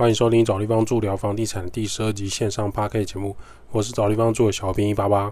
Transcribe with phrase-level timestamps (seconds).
[0.00, 3.36] 欢迎收听找地方住聊房地产第十二集线上 p a k 节目，
[3.70, 5.30] 我是找地方住的小编一八八。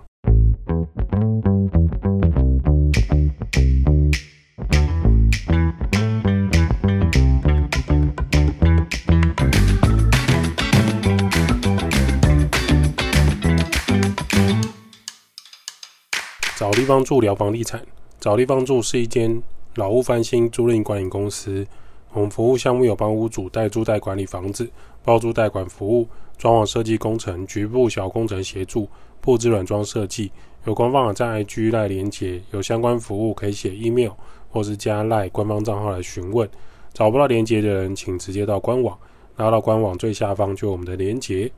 [16.59, 17.82] 找地方住聊房地产，
[18.20, 19.42] 找地方住是一间
[19.77, 21.66] 老屋翻新租赁管理公司。
[22.12, 24.69] 我们服务项目有帮屋主代租代管理房子、
[25.05, 28.89] 包租代管服务、装潢设计工程、局部小工程协助、
[29.21, 30.30] 布置软装设计。
[30.65, 34.11] 有官方网站 IG 赖连接，有相关服务可以写 email
[34.51, 36.49] 或是加赖官方账号来询问。
[36.93, 38.99] 找不到连接的人，请直接到官网，
[39.37, 41.51] 拿到官网最下方就有我们的连接。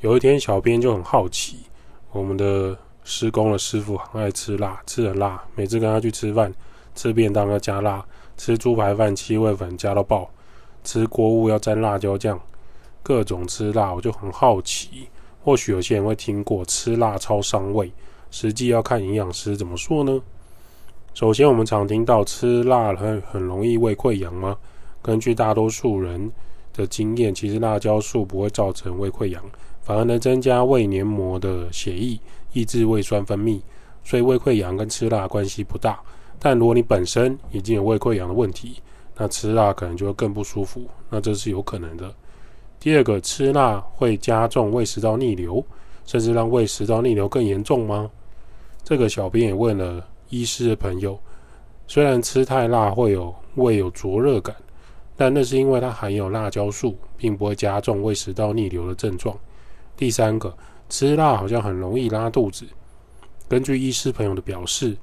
[0.00, 1.56] 有一天，小编就很好奇，
[2.12, 6.54] 我们的施工的师傅很爱吃辣，吃很辣，每次跟他去吃饭，
[6.94, 8.04] 吃便当要加辣。
[8.38, 10.30] 吃猪排饭，七味粉加到爆；
[10.84, 12.40] 吃锅物要沾辣椒酱，
[13.02, 15.08] 各种吃辣，我就很好奇。
[15.44, 17.92] 或许有些人会听过吃辣超伤胃，
[18.30, 20.22] 实际要看营养师怎么说呢？
[21.14, 24.56] 首先，我们常听到吃辣很很容易胃溃疡吗？
[25.02, 26.30] 根据大多数人
[26.72, 29.42] 的经验，其实辣椒素不会造成胃溃疡，
[29.82, 32.20] 反而能增加胃黏膜的血液，
[32.52, 33.60] 抑制胃酸分泌，
[34.04, 35.98] 所以胃溃疡跟吃辣关系不大。
[36.40, 38.80] 但如果你本身已经有胃溃疡的问题，
[39.16, 42.14] 那吃辣可能就会更不舒服，那这是有可能的。
[42.78, 45.64] 第二个，吃辣会加重胃食道逆流，
[46.06, 48.08] 甚至让胃食道逆流更严重吗？
[48.84, 51.18] 这个小编也问了医师的朋友，
[51.88, 54.54] 虽然吃太辣会有胃有灼热感，
[55.16, 59.36] 但那是因为它含有辣椒素，并不会加重胃食道逆流的症状。
[59.96, 60.56] 第三个，
[60.88, 62.64] 吃辣好像很容易拉肚子。
[63.48, 64.96] 根据医师朋友的表示。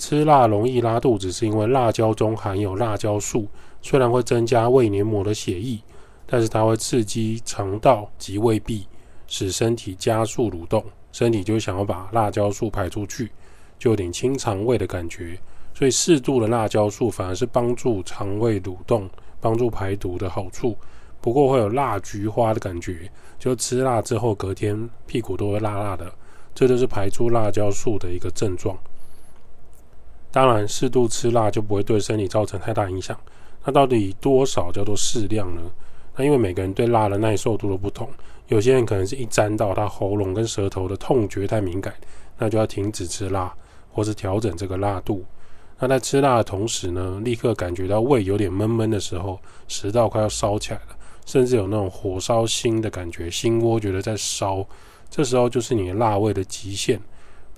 [0.00, 3.46] 吃辣容易拉肚子，是因为辣椒中含有辣椒素，
[3.82, 5.78] 虽然会增加胃黏膜的血液，
[6.26, 8.86] 但是它会刺激肠道及胃壁，
[9.26, 13.30] 使身体加速蠕动，身体就想要把辣椒素排出去，
[13.78, 15.38] 就有点清肠胃的感觉。
[15.74, 19.06] 所以适度的辣椒素反而是帮助肠胃蠕动、
[19.38, 20.74] 帮助排毒的好处。
[21.20, 26.10] 不过会有辣菊花的感觉，就吃辣之后隔天屁股都会辣辣的，
[26.54, 28.74] 这就是排出辣椒素的一个症状。
[30.32, 33.18] 当然，适度吃辣就不会对身体造成太大影响。
[33.64, 35.60] 那到底多少叫做适量呢？
[36.16, 38.08] 那因为每个人对辣的耐受度都不同，
[38.48, 41.92] 有些人可能是一沾到他喉咙跟舌头的痛觉太敏感，
[42.38, 43.52] 那就要停止吃辣，
[43.92, 45.24] 或是调整这个辣度。
[45.78, 50.96] 那在吃辣的同时呢，立刻感觉到胃有点闷闷的时候，食道快要烧起来了，
[51.26, 54.64] 甚至有那种火烧心的感觉，心窝觉得在烧，
[55.08, 57.00] 这时候就是你辣味的极限。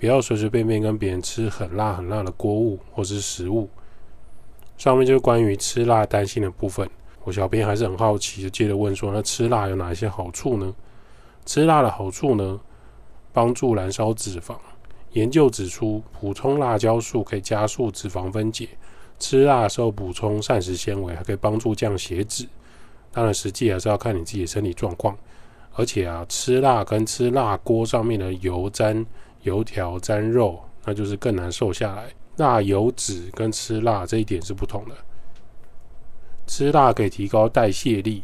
[0.03, 3.69] 不要随随便便跟别人吃很辣很辣的锅物或是食物。
[4.77, 6.85] 上面就是关于吃辣担心的部分。
[7.23, 10.75] 我小编还是很好奇，就接着问说：那吃辣有哪些好处呢？
[11.45, 12.59] 吃辣的好处呢，
[13.31, 14.57] 帮助燃烧脂肪。
[15.13, 18.67] 研究指出，补充辣椒素可以加速脂肪分解。
[19.19, 22.45] 吃辣的时候补充膳食纤维，还可以帮助降血脂。
[23.09, 25.17] 当然，实际还是要看你自己的身体状况。
[25.75, 29.05] 而且啊，吃辣跟吃辣锅上面的油沾。
[29.43, 32.13] 油条沾肉，那就是更难瘦下来。
[32.37, 34.95] 辣油脂跟吃辣这一点是不同的。
[36.47, 38.23] 吃辣可以提高代谢力，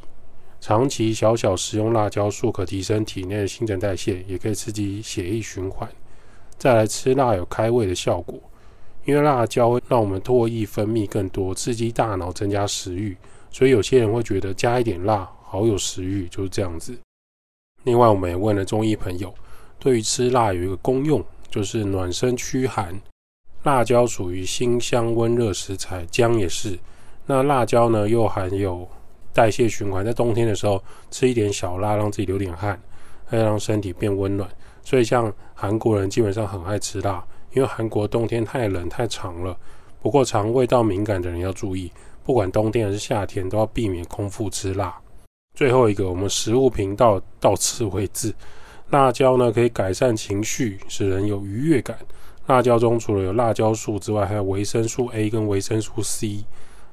[0.59, 5.88] 长期小小食用辣椒素可提升体内的新陈代谢，也可以刺激血液循环。
[6.58, 8.38] 再来吃辣有开胃的效果，
[9.06, 13.16] 因为辣椒让我们唾液分泌更多，刺激大脑增加食欲，
[13.52, 16.97] 所以有些人会觉得加一点辣好有食欲，就是这样子。
[17.84, 19.34] 另外，我们也问了中医朋友。
[19.79, 22.94] 对于吃辣有一个功用，就是暖身驱寒。
[23.63, 26.78] 辣椒属于辛香温热食材，姜也是。
[27.25, 28.88] 那辣椒呢，又含有
[29.34, 30.81] 代谢循环，在冬天的时候
[31.12, 32.79] 吃一点小辣，让自己流点汗，
[33.25, 34.50] 会让身体变温暖。
[34.84, 37.23] 所以像韩国人基本上很爱吃辣，
[37.53, 39.57] 因为韩国冬天太冷太长了。
[40.01, 41.91] 不过肠胃道敏感的人要注意，
[42.23, 44.97] 不管冬天还是夏天，都要避免空腹吃辣。
[45.53, 48.34] 最后一个，我们食物频道到此为止。
[48.91, 51.97] 辣椒呢，可以改善情绪，使人有愉悦感。
[52.47, 56.44] 辣椒中除了有辣椒素之外，还有维生素 A 跟维生素 C。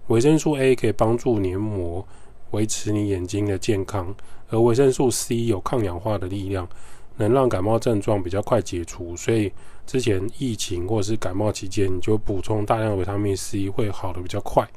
[0.08, 2.06] 维生素 A 可以帮助黏膜
[2.50, 4.14] 维持你眼睛的健康，
[4.50, 6.68] 而维生素 C 有抗氧化的力量，
[7.16, 9.16] 能让感冒症状比较快解除。
[9.16, 9.50] 所以
[9.86, 14.68] 之前疫情或者是感冒期间，你就补充大量维他命 C 会好的比较快。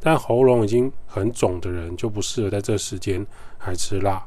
[0.00, 3.24] 但喉咙已经很肿的人，就不适合在这时间
[3.56, 4.26] 还吃辣。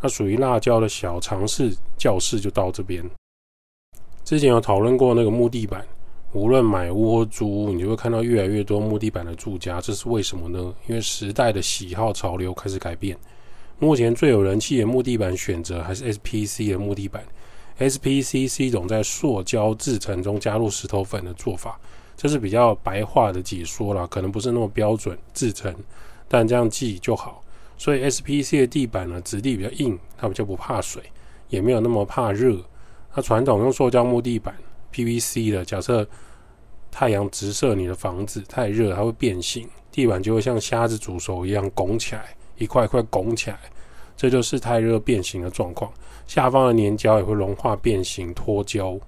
[0.00, 3.02] 那属于辣椒的小尝试教室就到这边。
[4.24, 5.86] 之前有讨论过那个木地板，
[6.32, 10.74] 无论买屋或租屋，你就会看到越来越多木地板的住家，这是为什么呢？
[10.86, 13.16] 因为时代的喜好潮流开始改变，
[13.78, 17.24] 目前最有人气的木地板选择还是 SPC 的木地板。
[17.78, 21.78] SPC 是一种在塑胶制成中加入石头粉的做法，
[22.16, 25.74] 这是比较白话的解说啦，可能不是那么标准制成，
[26.26, 27.42] 但这样记就好。
[27.78, 31.02] 所以 SPC 的地板呢，质地比较硬，它比较不怕水，
[31.48, 32.56] 也没有那么怕热。
[33.14, 34.54] 那传统用塑胶木地板
[34.92, 36.06] PVC 的，假设
[36.90, 43.58] 太阳直射你的房子太热，它会变形，地板就会像虾子煮熟一样拱起来，一块一块拱起来，
[44.16, 45.92] 这就是太热变形的状况。
[46.26, 48.98] 下方的粘胶也会融化变形脱胶。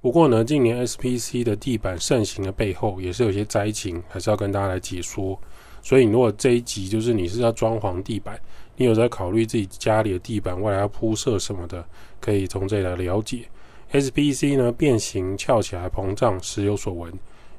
[0.00, 5.38] 不过呢，近年 SPC 的地板盛行的背后，也是有些灾情，还是要跟大家来解说。
[5.82, 8.38] 所以，如果这一集就是你是要装潢地板，
[8.76, 11.84] 你有在考虑自己家里的地板未来要铺设什么的，
[12.20, 13.44] 可以从这里来了解。
[13.92, 17.12] SPC 呢变形、翘起来、膨胀，时有所闻。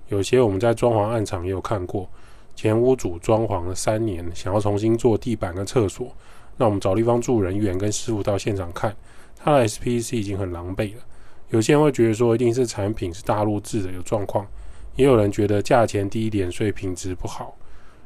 [0.07, 2.07] 有些我们在装潢暗场也有看过。
[2.55, 6.15] 前屋主装潢了三年，想要重新做地板跟厕所，
[6.57, 8.95] 那我们找地方住人员跟师傅到现场看，
[9.35, 11.01] 他的 SPC 已经很狼狈了。
[11.49, 14.45] 有些人会觉得说，一定是产品是大陆制的有状况，
[14.95, 17.57] 也有人觉得价钱低一点，所以品质不好。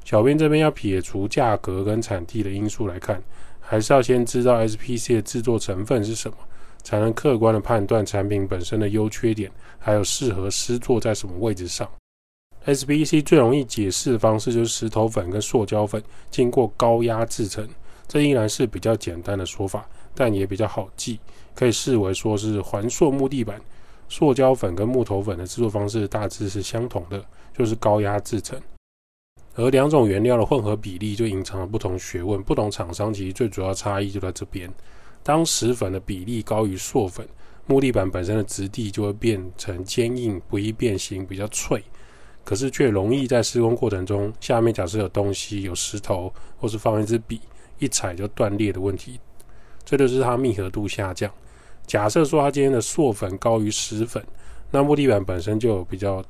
[0.05, 3.21] 小编这边要撇除价格跟产地的因素来看，
[3.59, 6.37] 还是要先知道 SPC 的制作成分是什么，
[6.83, 11.89] 才能客观的判断产品本身的优缺点，还有适合施作在什么位置上。
[12.65, 17.67] SPC 最容易解释的方式就是石头粉跟塑胶粉经过高压制成，
[18.07, 21.19] 这依然是比较简单的说法，但也比较好记，
[21.55, 23.59] 可以视为说是环塑木地板。
[24.07, 27.25] 塑胶粉跟木头粉的制作方式大致是相同的，
[27.57, 28.61] 就是高压制成。
[29.55, 34.69] 而两种原料的混合比例就隐藏了不同学问，不同厂商其实最主要差异就在这边。
[35.23, 37.25] 当石粉的比例高于塑粉，
[37.65, 41.81] 木地板本身的质地就会变成坚硬、不易变形、比较脆，
[42.43, 47.39] 可是却容易在施工过程中，下面假设有东西、有石头，或是放一支笔，
[47.79, 49.19] 一踩就断裂的问题。
[49.85, 51.31] 这就是它密合度下降。
[51.87, 54.21] 假设说它今天的塑粉高于石粉，
[54.69, 56.21] 那木地板本身就有比较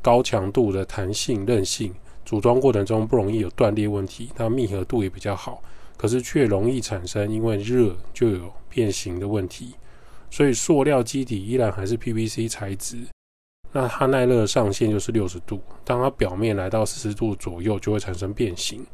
[0.00, 1.92] 高强度的弹性、韧性。
[2.26, 5.62] 组装过程中不容易有断裂问题，它密合度也比较好，
[5.96, 9.74] 可是却容易产生因为热就有变形的问题。
[10.28, 12.98] 所以塑料基底依然还是 PVC 材质，
[13.70, 18.84] 那它耐热上限就是六十度，当它表面来到四十度左右就会产生变形。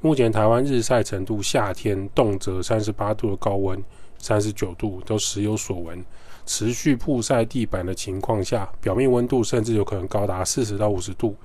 [0.00, 3.80] 目前台湾日晒程度，夏天动辄三十八度的高温，
[4.18, 6.04] 三十九度都时有所闻。
[6.44, 11.36] 持续曝晒地板的情况下，表面温度甚至有可能高达四十到五十度。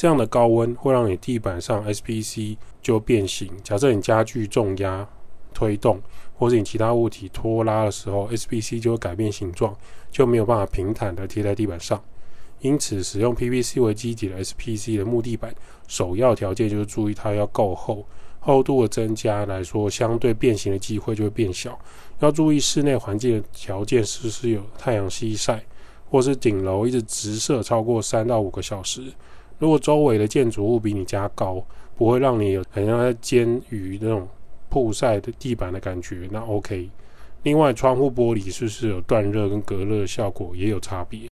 [0.00, 3.52] 这样的高温会让你地板上 SPC 就变形。
[3.62, 5.06] 假设你家具重压
[5.52, 6.00] 推动，
[6.32, 9.76] 或者你其他物体拖拉的时候，SPC 就会改变形状，
[10.10, 12.02] 就没有办法平坦的贴在地板上。
[12.60, 15.54] 因此，使用 PVC 为基底的 SPC 的木地板，
[15.86, 18.06] 首要条件就是注意它要够厚，
[18.38, 21.78] 厚度的增加来说，相对变形的机会就会变小。
[22.20, 25.62] 要注意室内环境的条件是不是有太阳西晒，
[26.08, 29.02] 或是顶楼一直直射超过三到五个小时。
[29.60, 31.62] 如果周围的建筑物比你家高，
[31.96, 34.26] 不会让你有很像在煎鱼那种
[34.70, 36.88] 曝晒的地板的感觉，那 OK。
[37.42, 41.28] 另外，窗户玻璃是不是有断热跟隔热效果也有差别。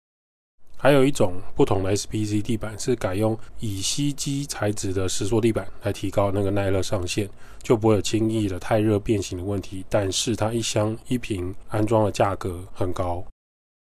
[0.77, 7.29] 还有一种不同的 SPC 地板是改用乙烯基材质的石塑地板来提高那个耐热上限，
[7.63, 9.85] 就不会有轻易的太热变形的问题。
[9.89, 13.23] 但是它一箱一瓶安装的价格很高。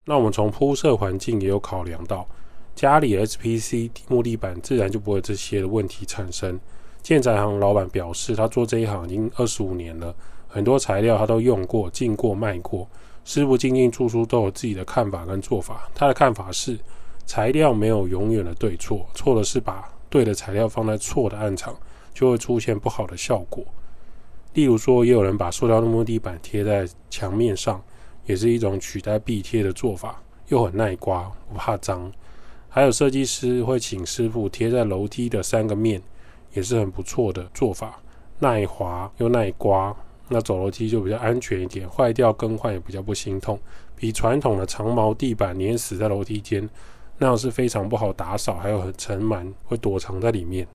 [0.05, 2.27] 那我们从铺设环境也有考量到。
[2.75, 6.59] 家里 SPC 木地板自然就不会这些问题产生。
[7.01, 10.13] 建材行老板表示，他做这一行已经二十五年了，
[10.47, 12.87] 很多材料他都用过、进过、卖过，
[13.23, 15.89] 师傅进进出出都有自己的看法跟做法。
[15.95, 16.77] 他的看法是，
[17.25, 21.73] 材料没有永远的对错，错的是把对的材料放在错的暗场，
[22.13, 23.63] 就会出现不好的效果。
[24.53, 27.81] 例如说，也有人把塑料木地板贴在墙面上，
[28.25, 32.11] 也是一种取代壁贴的做法，又很耐刮，不怕脏。
[32.75, 36.01] 还有设计师会请师傅贴在楼梯的三个面，
[36.53, 37.97] 也是很不错的做法，
[38.39, 39.95] 耐滑又耐刮，
[40.27, 43.57] 那走楼梯就比较安全一点，坏掉更换也比较不心痛，
[43.95, 46.69] 比传统的长毛地板粘死在楼梯间，
[47.17, 50.67] 那样是非常不好打扫，还有很尘螨会躲藏在里面。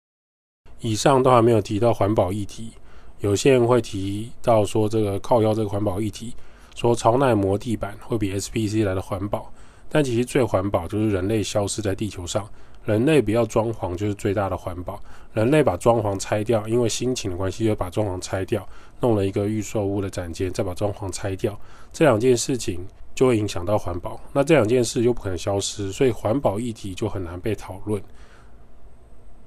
[0.80, 2.72] 以上都还没有提到环保议题，
[3.18, 6.34] 有些人会提到说这个靠腰这个环保议题，
[6.74, 9.52] 说超耐磨地板会比 SPC 来的环保。
[9.90, 12.48] 但其实最环保就是人类消失在地球上，
[12.84, 14.98] 人类不要装潢就是最大的环保。
[15.34, 18.66] 人类把装潢拆掉，因为心情的关系，就把装潢拆掉，
[19.00, 21.58] 弄了一个预售屋的展间，再把装潢拆掉，
[21.92, 24.20] 这两件事情就会影响到环保。
[24.32, 28.02] 那这两件事又不可能消失，所以环保议题就很难被讨论。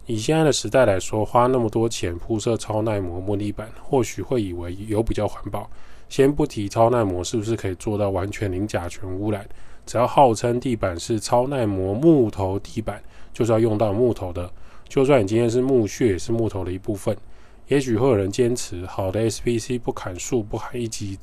[0.06, 5.70] 以现在的时代来说，花那么多钱铺设超耐磨木地板，或许会以为有比较环保。
[6.10, 9.48] 先不提超耐磨是不是可以做到完全零甲醛污染，
[9.86, 13.02] 只要号称地板是超耐磨木头地板，
[13.34, 14.50] 就是要用到木头的。
[14.88, 17.16] 就算你今天是木屑，也是木头的一部分。
[17.68, 21.18] 也许会有人坚持，好的 SPC 不砍树，不含一级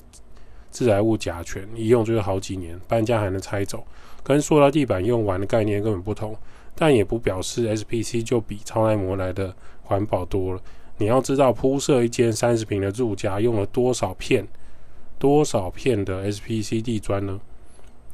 [0.73, 3.85] 致癌物甲醛，一用就是好几年，搬家还能拆走，
[4.23, 6.37] 跟塑料地板用完的概念根本不同。
[6.75, 10.61] 但也不表示 SPC 就比超耐磨来的环保多了。
[10.97, 14.47] 你要知道，铺设一间三十平的住家用了多少片、
[15.19, 17.39] 多少片的 SPC 地砖呢？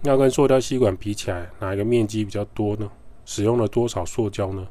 [0.02, 2.90] 要跟塑胶吸管比起来，哪一个面积比较多呢？
[3.24, 4.66] 使用了多少塑胶呢？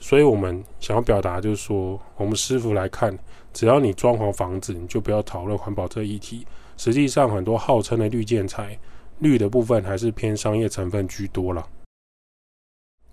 [0.00, 3.18] 所以我们想要表达就是说，我们师傅来看，
[3.52, 6.46] 只要你装潢房子，你就不要讨论环保这议题。
[6.76, 8.78] 实际上，很多号称的绿建材，
[9.18, 11.66] 绿的部分还是偏商业成分居多了。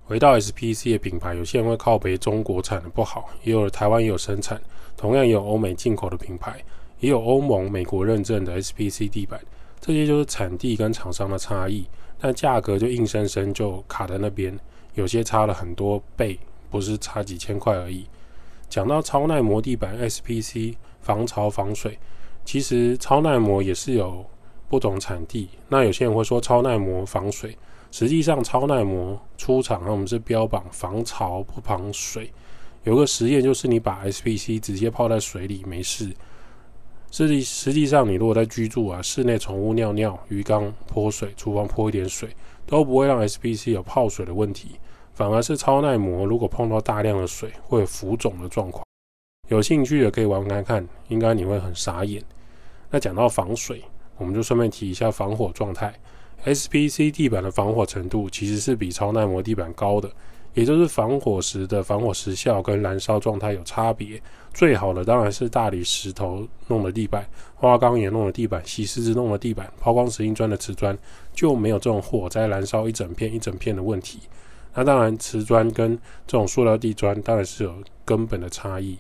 [0.03, 4.61] 回到 SPC 的品牌，有些人会靠北中国产的不好，也有的台湾也有生产，
[4.95, 6.63] 同样有欧美进口的品牌，
[6.99, 9.41] 也有欧盟、美国认证的 SPC 地板，
[9.85, 11.85] 这些就是产地跟厂商的差异，
[12.17, 14.57] 但价格就硬生生就卡在那边，
[14.95, 16.39] 有些差了很多倍，
[16.71, 18.07] 不是差几千块而已。
[18.67, 21.99] 讲到超耐磨地板 SPC 防潮防水，
[22.43, 24.25] 其实超耐磨也是有
[24.67, 27.55] 不同产地，那有些人会说超耐磨防水。
[27.91, 32.33] 实际上，超耐磨出厂啊，我们是标榜防潮不防水。
[32.85, 36.11] 有个实验就是，你把 SPC 直接泡在水里没事。
[37.17, 42.27] 实际实际上，你如果在居住啊，室内宠物尿尿、鱼缸泼水、厨房泼一点水，
[42.67, 44.71] 都不会让 SPC 有泡水的问题。
[45.13, 48.83] 反而是超耐磨，如果碰到大量的水，会浮肿的状况。
[49.47, 52.21] 有兴趣的可以玩看看，应该你会很傻眼。
[52.89, 53.81] 那讲到防水，
[54.17, 55.97] 我们就顺便提一下防火状态。
[56.43, 60.11] SPC 地板的防火程度其实是比超耐磨地板高的，
[60.53, 64.21] 也就是防火时的防火时效跟燃烧状态有差别。
[64.55, 70.97] 最好的当然是大理石头弄的地板、花岗岩弄的地板、洗石子弄的地板、抛光石英砖的瓷砖，
[71.33, 74.21] 就没有这种火灾燃烧一整片一整片的问题。
[74.73, 78.97] 那当然，瓷砖跟这种塑料地砖当然是有根本的差异。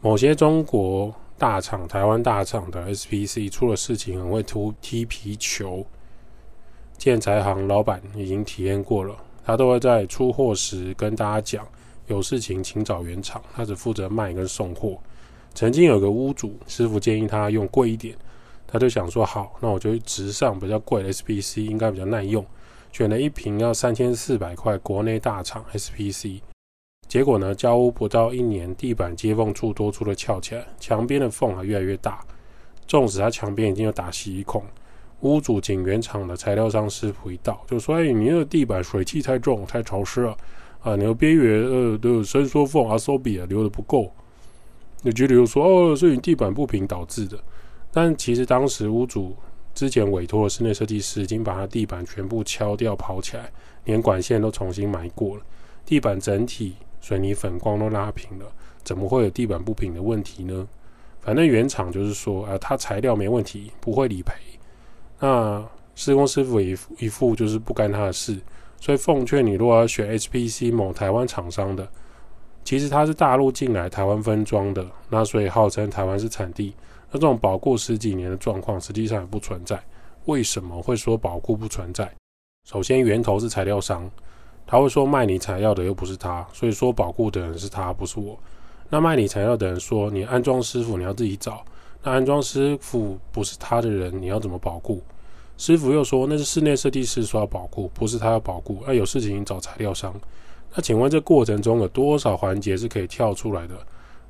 [0.00, 5.86] 某些中国大厂、台湾大厂的 SPC 出了事情，很会突踢皮球。
[6.96, 11.64] 建材行老板已经体验过了，他都会在出货时跟大家讲，
[12.08, 14.98] 有事情请找原厂，他只负责卖跟送货。
[15.54, 18.16] 曾经有个屋主师傅建议他用贵一点，
[18.66, 22.44] 他就想说好，那我就直上比较贵的 SPC，应该比较耐用，
[22.92, 26.40] 选了一瓶要三千四百块国内大厂 SPC。
[27.08, 32.22] 结果呢，交屋不到一年，地板接缝处多出了翘起来，墙边的缝还越来越大，
[32.86, 34.62] 纵使他墙边已经有打吸孔。
[35.22, 40.36] 屋主请原厂的材料商师傅一到，就说：“哎，你那个地板水汽太重，太潮湿了
[40.80, 40.96] 啊！
[40.96, 44.12] 你的边缘呃都有伸缩缝，啊，收比啊留的不够。”
[45.02, 47.38] 你觉得又说：“哦，是你地板不平导致的。”
[47.92, 49.34] 但其实当时屋主
[49.74, 53.50] 之前委托的室内设计师已经把他地板全部敲掉、刨起来，
[53.84, 55.42] 连管线都重新埋过了，
[55.86, 58.46] 地板整体水泥粉光都拉平了，
[58.82, 60.66] 怎么会有地板不平的问题呢？
[61.20, 64.34] 反正原厂就是说，啊，他材料没问题，不会理赔。
[65.20, 68.38] 那施工师傅一副一副就是不干他的事，
[68.80, 71.88] 所以奉劝你，如果要选 HPC 某台湾厂商的，
[72.64, 76.74] 其实它是大陆进来台湾分装的，那所以号称台湾是产地，
[77.10, 79.80] 那这种保固十几年的状况实际上也不存在。
[80.26, 82.10] 为什么会说保固不存在？
[82.68, 84.10] 首先源头是材料商，
[84.66, 88.38] 他会说卖你材料的又不是他，所以说保固的人是他，不是我。
[88.90, 91.64] 那卖你材料的人说，你安装师傅你要自己找。
[92.02, 95.02] 那安装师傅不是他的人，你要怎么保护？
[95.58, 98.82] 师傅又说那是室内设计师说要保护，不是他要保护。
[98.86, 100.14] 那有事情找材料商。
[100.74, 103.74] 那请问这过程中有多少环节是可以跳出来的？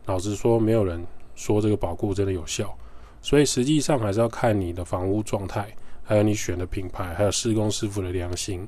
[0.07, 1.05] 老实说，没有人
[1.37, 2.75] 说这个保护真的有效。
[3.21, 5.69] 所以实际上还是要看你的房屋状态，
[6.03, 8.67] 还有你选的品牌，还有施工师傅的良心。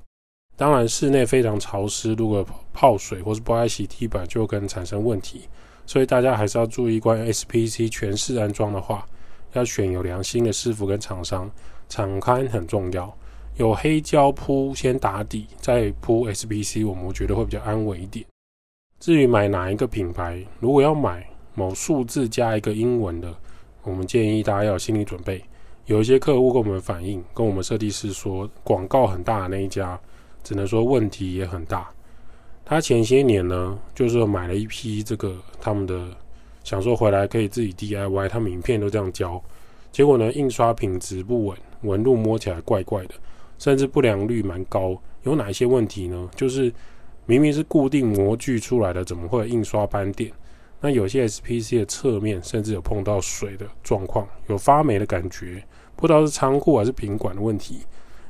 [0.55, 5.43] 当然，室内非常潮湿，如果泡水或是不爱洗地板，就可能产生问题。
[5.87, 9.07] 所以大家还是要注意，关于 SPC 全室安装的话，
[9.53, 11.51] 要选有良心的师傅跟厂商，
[11.89, 13.13] 敞开很重要。
[13.57, 18.25] 有黑胶铺先打底，再铺 SPC，我们觉得会比较安稳一点。
[18.99, 23.35] 至于买哪一个品牌，如果要买某数字加一个英文的，
[23.83, 25.43] 我们建议大家要有心理准备。
[25.87, 29.99] 有一些客户跟我们反映，跟我们设计师说，广告很大的那一家，
[30.45, 31.91] 只能说问题也很大。
[32.65, 36.09] 他前些年呢，就是买了一批这个他们的，
[36.63, 39.43] 想说回来可以自己 DIY，他们影片都这样教，
[39.91, 43.15] 结果呢，印刷品质不稳，纹路摸起来怪怪的，
[43.59, 45.01] 甚至不良率蛮高。
[45.23, 46.29] 有哪一些问题呢？
[46.35, 46.73] 就是
[47.27, 50.31] 明明是固定模具出来的，怎么会印刷斑点？
[50.81, 55.63] 那有些 SPC 的侧面甚至有碰到水的状况，有发霉的感觉，
[55.95, 57.81] 不知道是仓库还是品管的问题。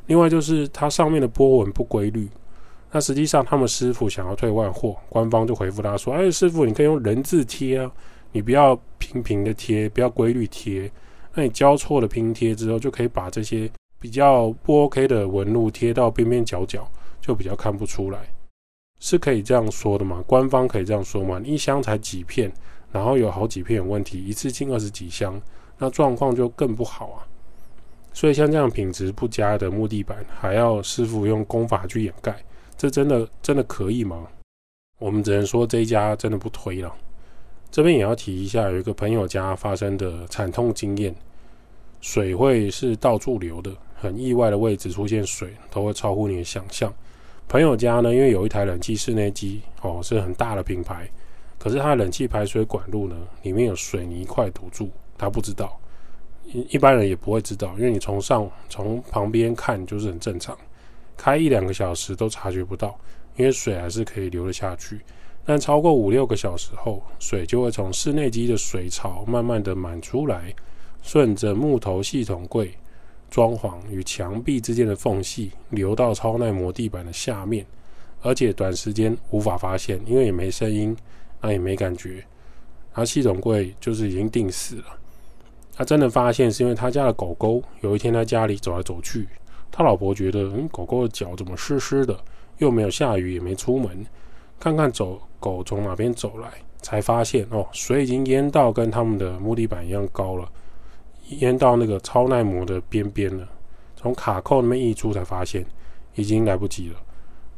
[0.06, 2.28] 另外就是它上面的波纹不规律。
[2.90, 7.88] 那实际上他们师傅想要退换货，官方就回复他说：“哎，师傅，你可以用人字贴啊，
[8.32, 10.90] 你不要平平的贴，不要规律贴。
[11.34, 18.18] 那你交错的拼贴之后，就可以把这些比较不 OK 的纹路贴到边边角角，就比较看不出来。”
[19.02, 20.22] 是可以这样说的吗？
[20.26, 21.40] 官方可以这样说吗？
[21.42, 22.52] 一箱才几片，
[22.92, 25.40] 然后有好几片有问题，一次进二十几箱，
[25.78, 27.24] 那状况就更不好啊。
[28.12, 32.36] 所以像这样品质不佳的木地板，还要师傅用工法去掩盖，
[32.76, 34.26] 这真的真的可以吗？
[34.98, 36.94] 我们只能说这一家真的不推了。
[37.70, 41.14] 这边也要提一下，有一个朋友家发生的惨痛经验，
[42.00, 46.92] 水会是到处流的，很意外的位置出现水，都会超乎你的想象。
[47.46, 51.08] 朋友家呢，因为有一台冷气室内机哦，是很大的品牌，
[51.58, 55.78] 可是它冷气排水管路呢，里面有水泥块堵住，他不知道，
[56.44, 60.56] 一一般人也不会知道，因为你从上从旁边看就是很正常，
[61.16, 62.98] 开一两个小时都察觉不到，
[63.36, 65.00] 因为水还是可以流得下去，
[65.44, 70.54] 但超过五六个小时后，水就会从室内机的水槽慢慢的满出来，
[71.02, 72.72] 顺着木头系统柜。
[73.30, 77.64] 装潢与墙壁之间的缝隙流到超耐磨地板的下面，
[78.22, 80.96] 而且短时间无法发现，因为也没声音，
[81.40, 82.24] 那也没感觉。
[82.92, 84.86] 他系统柜就是已经定死了。
[85.72, 89.28] 他真的发现是因为他家的狗狗有一天在家里走来走去，
[89.70, 92.18] 他老婆觉得，嗯，狗狗的脚怎么湿湿的，
[92.58, 94.04] 又没有下雨，也没出门，
[94.60, 96.48] 看看走狗从哪边走来，
[96.82, 100.46] 才发现哦，水已经淹到跟他们的木地板一样高了。
[101.38, 103.48] 淹到那个超耐磨的边边了，
[103.96, 105.64] 从卡扣那边溢出才发现，
[106.14, 106.96] 已经来不及了。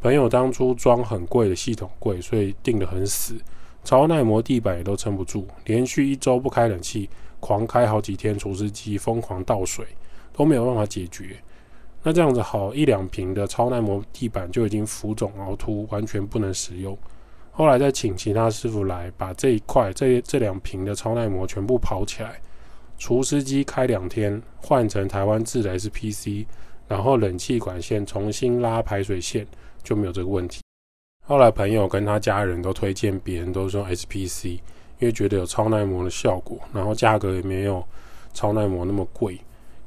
[0.01, 3.35] 朋友当初装很贵的系统柜，所以定得很死，
[3.83, 9.85] 超耐磨地板也都撑不住，连续一周不开冷气，狂开好几天除湿机，疯狂倒水，
[10.33, 11.37] 都没有办法解决。
[12.03, 16.97] 那这样子好一两瓶的超耐磨地板就已经浮肿凹凸，完全不能使用。
[17.53, 22.41] 后来再请其他师傅来，把这一块这这两瓶的超耐磨全部刨起来。
[22.99, 26.47] 除湿机开两天，换成台湾制的 SPC，
[26.89, 29.47] 然后冷气管线重新拉排水线，
[29.83, 30.61] 就没有这个问题。
[31.25, 34.61] 后来朋友跟他家人都推荐别人都用 SPC，因
[35.01, 37.85] 为觉得有超耐磨的效果，然后价格也没有
[38.33, 39.39] 超耐磨那么贵。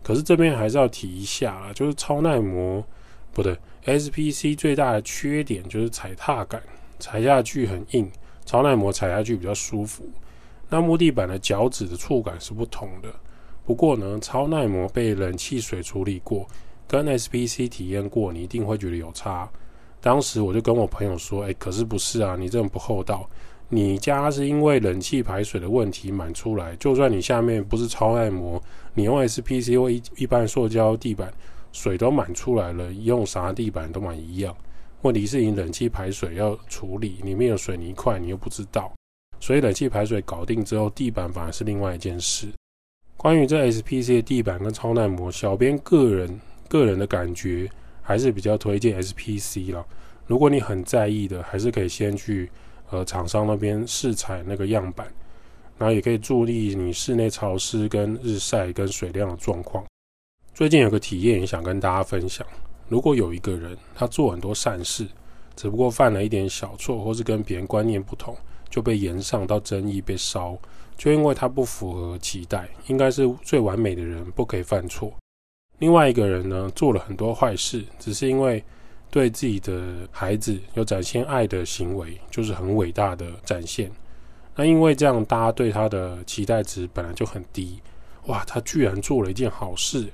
[0.06, 2.86] 可是这边还是要提一下啦，就是超耐磨
[3.34, 6.62] 不对，SPC 最大的缺点就是踩踏感，
[7.00, 8.08] 踩下去很硬，
[8.46, 10.08] 超耐磨踩下去比较舒服。
[10.70, 13.10] 那木地板的脚趾的触感是不同的，
[13.66, 16.48] 不过呢，超耐磨被冷气水处理过，
[16.88, 19.50] 跟 SPC 体验过，你一定会觉得有差。
[20.02, 23.28] 当时我就跟我朋友说：“哎，可是不是啊，你这种不厚道。
[23.70, 28.62] 你家是因为冷气排水的问题满出来，就算你下面不是超耐磨，
[28.94, 31.34] 你用 SPC 或一一般塑胶地板，
[31.72, 34.56] 水都满出来了，用啥地板都满一样。
[35.02, 38.92] 问题是你冷气排水要处理，里面有水泥块，你又不知道。”
[39.40, 42.48] 所以冷气排水搞定之后，地板反而是另外一件事。
[43.18, 47.70] 关于这 SPC 的地板跟超耐磨，小编个人个人的感觉
[48.02, 49.86] 还是比较推荐 SPC 了。
[50.28, 52.50] 如果你很在意的，还是可以先去
[52.96, 55.06] 呃厂商那边试采那个样板，
[55.78, 59.84] 然后也可以助力你室内潮湿跟日晒跟水量的状况。
[60.54, 62.46] 最近有个体验也想跟大家分享：
[62.88, 65.08] 如果有一个人他做很多善事，
[65.56, 68.36] 只不过犯了一点小错，或是跟别人观念不同。
[68.68, 70.58] 就被延上到争议被烧，
[70.98, 75.14] 就因为他不符合期待，应该是最完美的人，不可以犯错。
[75.78, 78.62] 另外一个人呢，做了很多坏事，只是因为
[79.16, 83.90] 对自己的孩子有展现爱的行为，就是很伟大的展现。
[84.58, 87.80] 那因为这样，大家对他的期待值本来就很低，
[88.26, 90.10] 哇，他居然做了一件好事。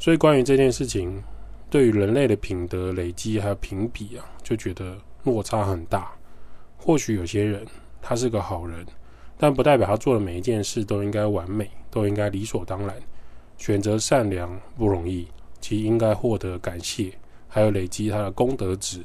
[0.00, 1.22] 所以关于这件事情，
[1.68, 6.10] 对于人类的品德累积还有评比啊，就觉得落差很大。
[6.78, 7.66] 或许有些人
[8.00, 8.86] 他是个好人，
[9.36, 12.96] 但不代表他做的每一件事都应该完美，都应该理所当然。
[13.58, 15.28] 选择善良不容易，
[15.60, 17.12] 其应该获得感谢，
[17.48, 19.00] 还有累积他的功德值。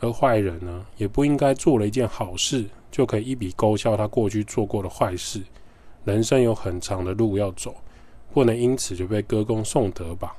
[0.00, 5.42] 而坏人呢，也不应该做了一件好事就可以一笔勾销他过去做过的坏事。
[6.04, 7.74] 人生有很长的路要走，
[8.32, 10.36] 不能因此就被歌功颂德吧。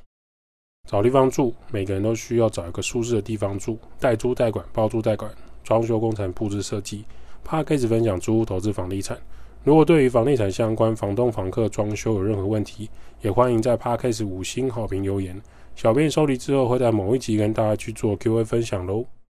[0.87, 5.29] 找地方住，每个人都需要找一个舒适的地方住，代租代管，包租代管。
[5.63, 7.03] 装修工程、布置设计，
[7.43, 9.17] 怕开始分享租屋投资房地产。
[9.65, 12.89] 如果对于房地产相关、房东、房客装修有任何问题，
[13.21, 15.41] 也欢迎在 p a 始五星好评留言。
[15.77, 19.05] 小编收集之后，会在某一集跟大家去做 Q&A 分享喽。